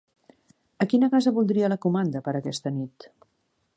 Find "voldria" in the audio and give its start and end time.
1.35-1.69